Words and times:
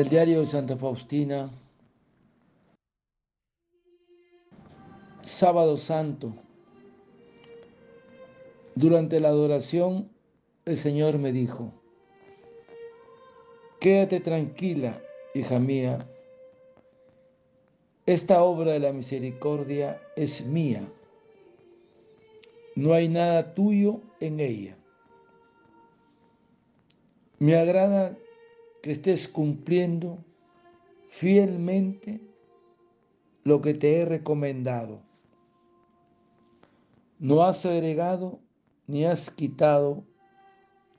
del 0.00 0.08
diario 0.08 0.38
de 0.38 0.46
Santa 0.46 0.78
Faustina, 0.78 1.50
sábado 5.20 5.76
santo. 5.76 6.32
Durante 8.74 9.20
la 9.20 9.28
adoración, 9.28 10.08
el 10.64 10.78
Señor 10.78 11.18
me 11.18 11.32
dijo, 11.32 11.74
quédate 13.78 14.20
tranquila, 14.20 15.02
hija 15.34 15.58
mía, 15.58 16.08
esta 18.06 18.42
obra 18.42 18.72
de 18.72 18.78
la 18.78 18.94
misericordia 18.94 20.00
es 20.16 20.46
mía, 20.46 20.82
no 22.74 22.94
hay 22.94 23.06
nada 23.10 23.52
tuyo 23.52 24.00
en 24.18 24.40
ella. 24.40 24.78
Me 27.38 27.54
agrada 27.54 28.16
que 28.82 28.92
estés 28.92 29.28
cumpliendo 29.28 30.18
fielmente 31.08 32.20
lo 33.44 33.60
que 33.60 33.74
te 33.74 34.00
he 34.00 34.04
recomendado. 34.04 35.02
No 37.18 37.42
has 37.42 37.66
agregado 37.66 38.40
ni 38.86 39.04
has 39.04 39.30
quitado 39.30 40.04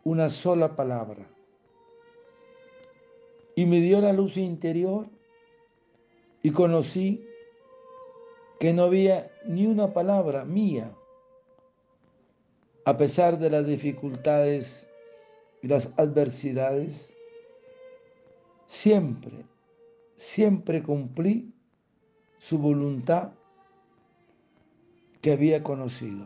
una 0.04 0.30
sola 0.30 0.76
palabra. 0.76 1.28
Y 3.56 3.66
me 3.66 3.82
dio 3.82 4.00
la 4.02 4.14
luz 4.14 4.38
interior 4.38 5.08
y 6.42 6.52
conocí 6.52 7.26
que 8.60 8.74
no 8.74 8.84
había 8.84 9.32
ni 9.46 9.66
una 9.66 9.94
palabra 9.94 10.46
mía, 10.46 10.96
a 12.86 12.98
pesar 12.98 13.40
de 13.40 13.50
las 13.50 13.66
dificultades 13.66 14.90
y 15.62 15.68
las 15.68 15.92
adversidades 15.98 17.14
siempre, 18.72 19.46
siempre 20.16 20.82
cumplí 20.82 21.54
su 22.38 22.58
voluntad 22.58 23.34
que 25.20 25.34
había 25.34 25.62
conocido. 25.62 26.26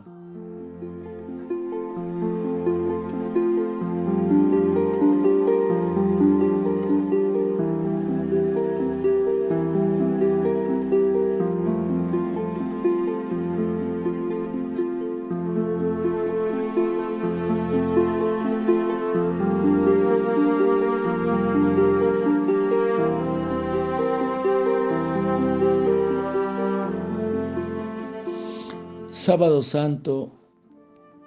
Sábado 29.16 29.62
Santo, 29.62 30.30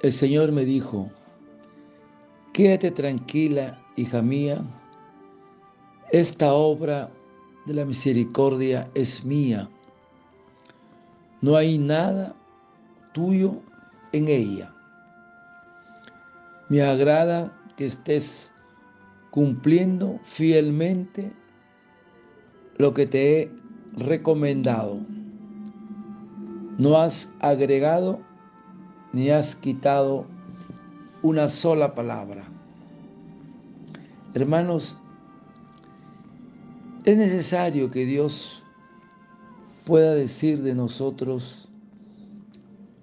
el 0.04 0.14
Señor 0.14 0.52
me 0.52 0.64
dijo, 0.64 1.10
quédate 2.54 2.92
tranquila, 2.92 3.82
hija 3.96 4.22
mía, 4.22 4.62
esta 6.12 6.54
obra 6.54 7.10
de 7.66 7.74
la 7.74 7.86
misericordia 7.86 8.88
es 8.94 9.26
mía. 9.26 9.68
No 11.42 11.56
hay 11.56 11.80
nada 11.80 12.36
tuyo 13.12 13.60
en 14.12 14.28
ella. 14.28 14.72
Me 16.70 16.84
agrada 16.84 17.52
que 17.76 17.86
estés 17.88 18.54
cumpliendo 19.32 20.20
fielmente 20.24 21.34
lo 22.78 22.94
que 22.94 23.08
te 23.08 23.42
he 23.42 23.52
recomendado. 23.98 25.00
No 26.80 26.96
has 26.96 27.30
agregado 27.42 28.22
ni 29.12 29.30
has 29.30 29.54
quitado 29.54 30.26
una 31.22 31.50
sola 31.50 31.94
palabra. 31.94 32.46
Hermanos, 34.34 34.96
es 37.04 37.18
necesario 37.18 37.92
que 37.92 38.06
Dios 38.06 38.64
pueda 39.86 40.14
decir 40.14 40.64
de 40.64 40.74
nosotros 40.74 41.68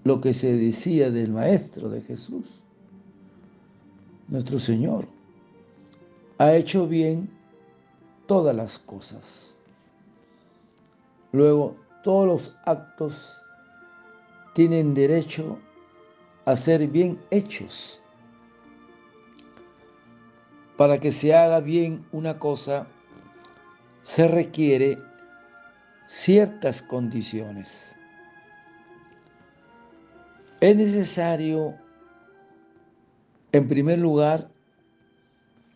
lo 0.04 0.22
que 0.22 0.32
se 0.32 0.56
decía 0.56 1.10
del 1.10 1.32
Maestro 1.32 1.90
de 1.90 2.00
Jesús, 2.00 2.46
nuestro 4.28 4.58
Señor. 4.58 5.06
Ha 6.38 6.54
hecho 6.54 6.88
bien 6.88 7.28
todas 8.26 8.56
las 8.56 8.78
cosas. 8.78 9.54
Luego, 11.32 11.76
todos 12.02 12.26
los 12.26 12.56
actos 12.64 13.36
tienen 14.56 14.94
derecho 14.94 15.58
a 16.46 16.56
ser 16.56 16.88
bien 16.88 17.20
hechos. 17.30 18.00
Para 20.78 20.98
que 20.98 21.12
se 21.12 21.34
haga 21.34 21.60
bien 21.60 22.06
una 22.10 22.38
cosa, 22.38 22.86
se 24.00 24.26
requiere 24.26 24.98
ciertas 26.06 26.80
condiciones. 26.80 27.94
Es 30.60 30.74
necesario, 30.74 31.74
en 33.52 33.68
primer 33.68 33.98
lugar, 33.98 34.48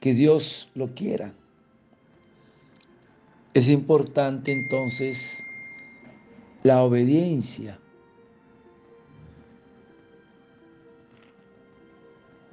que 0.00 0.14
Dios 0.14 0.70
lo 0.74 0.94
quiera. 0.94 1.34
Es 3.52 3.68
importante 3.68 4.52
entonces 4.52 5.44
la 6.62 6.82
obediencia 6.82 7.78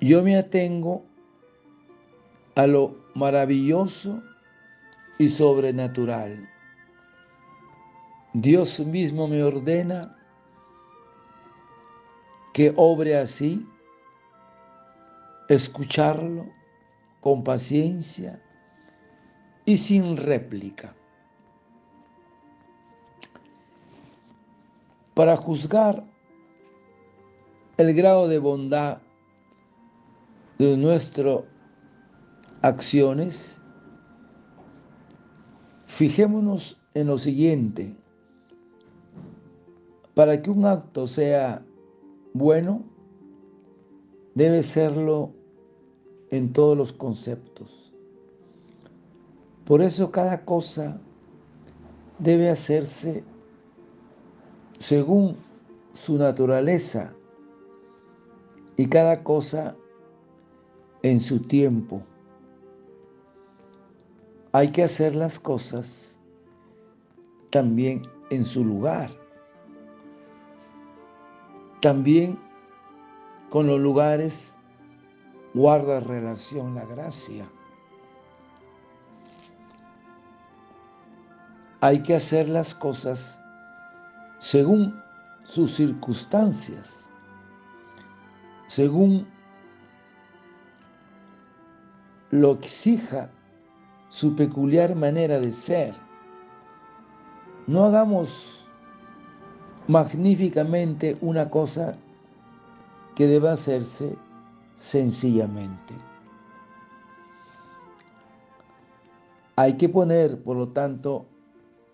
Yo 0.08 0.24
me 0.24 0.38
atengo 0.38 1.04
a 2.56 2.66
lo 2.66 2.96
maravilloso 3.14 4.24
y 5.18 5.28
sobrenatural. 5.28 6.50
Dios 8.32 8.80
mismo 8.80 9.28
me 9.28 9.44
ordena 9.44 10.18
que 12.54 12.74
obre 12.78 13.18
así, 13.18 13.68
escucharlo 15.50 16.46
con 17.20 17.44
paciencia 17.44 18.42
y 19.66 19.78
sin 19.78 20.16
réplica. 20.16 20.96
Para 25.14 25.36
juzgar 25.36 26.06
el 27.76 27.94
grado 27.94 28.30
de 28.30 28.40
bondad 28.40 29.02
de 30.58 30.78
nuestras 30.78 31.42
acciones, 32.62 33.62
fijémonos 35.86 36.82
en 36.94 37.08
lo 37.08 37.18
siguiente. 37.18 37.96
Para 40.14 40.42
que 40.42 40.50
un 40.50 40.66
acto 40.66 41.08
sea 41.08 41.64
bueno, 42.34 42.84
debe 44.34 44.64
serlo 44.64 45.32
en 46.32 46.54
todos 46.54 46.78
los 46.78 46.92
conceptos. 46.92 47.94
Por 49.66 49.82
eso 49.82 50.12
cada 50.12 50.44
cosa 50.46 51.00
debe 52.20 52.50
hacerse 52.50 53.24
según 54.80 55.36
su 55.94 56.18
naturaleza 56.18 57.14
y 58.76 58.88
cada 58.88 59.24
cosa 59.24 59.76
en 61.04 61.20
su 61.20 61.40
tiempo. 61.40 62.02
Hay 64.52 64.72
que 64.72 64.84
hacer 64.84 65.16
las 65.16 65.40
cosas 65.40 66.20
también 67.52 68.04
en 68.30 68.46
su 68.46 68.64
lugar. 68.64 69.10
También 71.82 72.40
con 73.50 73.68
los 73.68 73.80
lugares 73.80 74.58
guarda 75.54 76.00
relación 76.00 76.76
la 76.76 76.86
gracia. 76.86 77.46
Hay 81.80 82.02
que 82.02 82.16
hacer 82.16 82.50
las 82.50 82.74
cosas 82.74 83.40
según 84.40 85.00
sus 85.44 85.76
circunstancias, 85.76 87.08
según 88.68 89.28
lo 92.32 92.54
exija 92.54 93.30
su 94.10 94.36
peculiar 94.36 94.96
manera 94.96 95.40
de 95.40 95.52
ser. 95.52 95.96
No 97.68 97.86
hagamos 97.86 98.68
magníficamente 99.88 101.18
una 101.22 101.50
cosa 101.50 101.96
que 103.16 103.28
deba 103.28 103.54
hacerse 103.54 104.16
sencillamente. 104.76 105.94
Hay 109.56 109.76
que 109.76 109.90
poner, 109.90 110.42
por 110.44 110.56
lo 110.56 110.68
tanto, 110.70 111.26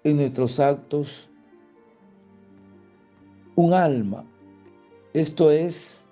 en 0.04 0.18
nuestros 0.18 0.60
actos 0.60 1.30
un 3.56 3.74
alma, 3.74 4.26
esto 5.14 5.52
es 5.52 6.06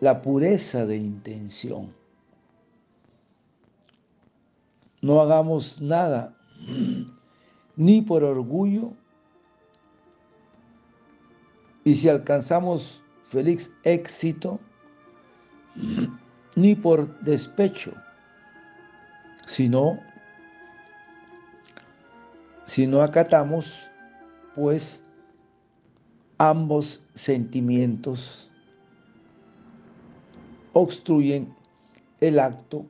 la 0.00 0.20
pureza 0.20 0.84
de 0.84 0.96
intención. 0.96 1.97
No 5.00 5.20
hagamos 5.20 5.80
nada 5.80 6.34
ni 7.76 8.02
por 8.02 8.24
orgullo. 8.24 8.92
Y 11.84 11.94
si 11.94 12.08
alcanzamos 12.08 13.02
feliz 13.22 13.72
éxito, 13.84 14.60
ni 16.56 16.74
por 16.74 17.18
despecho, 17.20 17.92
sino 19.46 19.98
si 22.66 22.86
no 22.86 23.00
acatamos, 23.00 23.90
pues 24.54 25.02
ambos 26.36 27.02
sentimientos 27.14 28.50
obstruyen 30.72 31.54
el 32.20 32.38
acto 32.38 32.84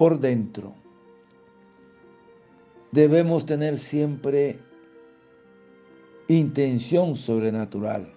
por 0.00 0.18
dentro. 0.18 0.72
Debemos 2.90 3.44
tener 3.44 3.76
siempre 3.76 4.58
intención 6.26 7.14
sobrenatural. 7.14 8.10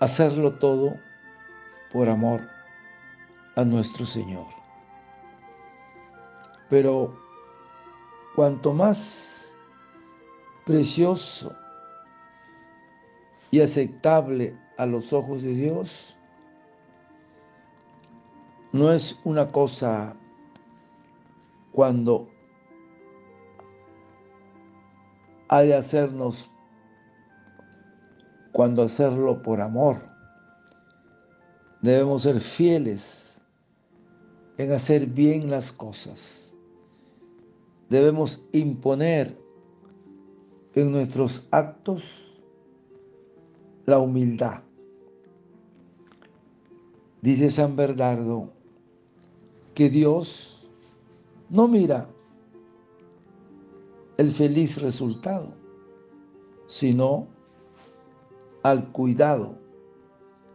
Hacerlo 0.00 0.54
todo 0.54 0.96
por 1.92 2.08
amor 2.08 2.40
a 3.54 3.62
nuestro 3.62 4.04
Señor. 4.04 4.48
Pero 6.68 7.16
cuanto 8.34 8.74
más 8.74 9.56
precioso 10.66 11.54
y 13.52 13.60
aceptable 13.60 14.58
a 14.76 14.86
los 14.86 15.12
ojos 15.12 15.42
de 15.42 15.54
Dios, 15.54 16.17
no 18.72 18.92
es 18.92 19.18
una 19.24 19.48
cosa 19.48 20.14
cuando 21.72 22.28
hay 25.48 25.68
de 25.68 25.74
hacernos, 25.74 26.50
cuando 28.52 28.82
hacerlo 28.82 29.42
por 29.42 29.60
amor. 29.60 29.96
Debemos 31.80 32.22
ser 32.22 32.40
fieles 32.40 33.42
en 34.58 34.72
hacer 34.72 35.06
bien 35.06 35.50
las 35.50 35.72
cosas. 35.72 36.54
Debemos 37.88 38.46
imponer 38.52 39.38
en 40.74 40.92
nuestros 40.92 41.46
actos 41.50 42.36
la 43.86 43.98
humildad. 43.98 44.62
Dice 47.22 47.50
San 47.50 47.74
Bernardo 47.74 48.57
que 49.78 49.88
Dios 49.88 50.68
no 51.50 51.68
mira 51.68 52.08
el 54.16 54.32
feliz 54.32 54.82
resultado, 54.82 55.54
sino 56.66 57.28
al 58.64 58.90
cuidado 58.90 59.56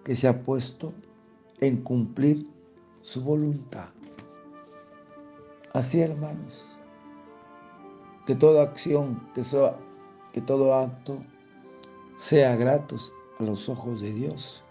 que 0.03 0.17
se 0.17 0.27
ha 0.27 0.43
puesto 0.43 0.91
en 1.61 1.81
cumplir 1.83 2.49
su 3.01 3.23
voluntad. 3.23 3.87
Así, 5.71 6.01
hermanos, 6.01 6.61
que 8.25 8.35
toda 8.35 8.63
acción, 8.63 9.25
que, 9.33 9.43
que 10.33 10.41
todo 10.41 10.73
acto 10.73 11.17
sea 12.17 12.57
gratos 12.57 13.13
a 13.39 13.43
los 13.43 13.69
ojos 13.69 14.01
de 14.01 14.11
Dios 14.11 14.65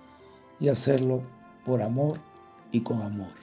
y 0.60 0.68
hacerlo 0.68 1.22
por 1.64 1.80
amor 1.80 2.18
y 2.70 2.82
con 2.82 3.00
amor. 3.00 3.42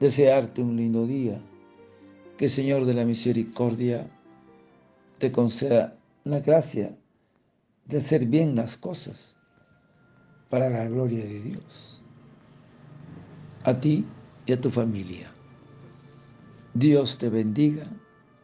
Desearte 0.00 0.62
un 0.62 0.76
lindo 0.76 1.06
día 1.06 1.40
que 2.36 2.48
Señor 2.48 2.84
de 2.84 2.94
la 2.94 3.04
Misericordia 3.04 4.06
te 5.18 5.32
conceda 5.32 5.96
la 6.24 6.40
gracia 6.40 6.94
de 7.86 7.96
hacer 7.96 8.26
bien 8.26 8.54
las 8.56 8.76
cosas 8.76 9.36
para 10.50 10.68
la 10.68 10.84
gloria 10.86 11.24
de 11.24 11.40
Dios. 11.40 12.02
A 13.64 13.80
ti 13.80 14.04
y 14.44 14.52
a 14.52 14.60
tu 14.60 14.70
familia. 14.70 15.30
Dios 16.74 17.16
te 17.16 17.30
bendiga 17.30 17.84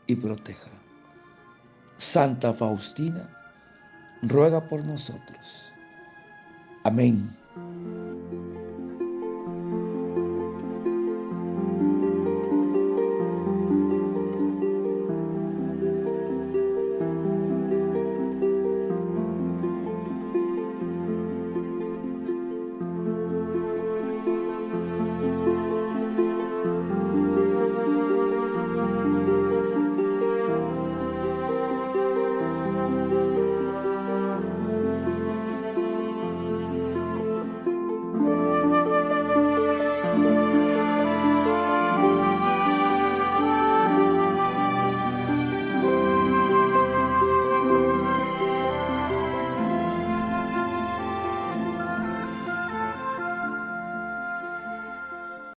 y 0.07 0.17
proteja. 0.17 0.71
Santa 1.99 2.55
Faustina, 2.55 3.29
ruega 4.23 4.67
por 4.69 4.85
nosotros. 4.85 5.73
Amén. 6.85 7.31